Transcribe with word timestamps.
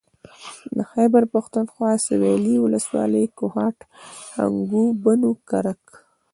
د 0.77 0.79
خېبر 0.91 1.23
پښتونخوا 1.33 1.91
سوېلي 2.05 2.55
ولسوالۍ 2.59 3.25
کوهاټ 3.37 3.77
هنګو 4.37 4.83
بنو 5.03 5.31
کرک 5.49 5.83